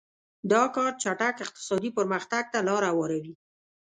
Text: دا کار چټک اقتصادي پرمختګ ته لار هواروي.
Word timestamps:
دا 0.51 0.63
کار 0.75 0.91
چټک 1.01 1.35
اقتصادي 1.45 1.89
پرمختګ 1.97 2.43
ته 2.53 2.59
لار 2.67 2.83
هواروي. 2.89 3.33